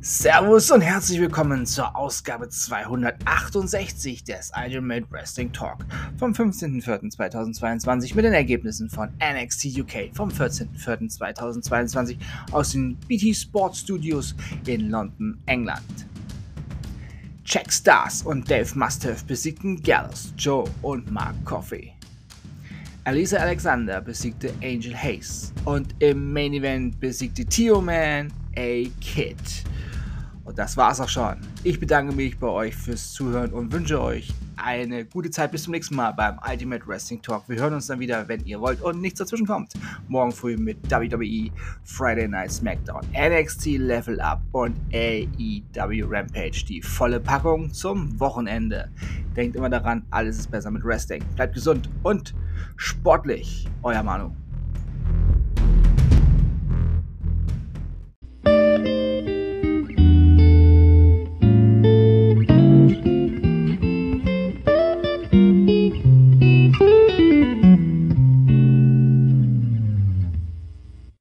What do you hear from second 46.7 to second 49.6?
volle Packung zum Wochenende. Denkt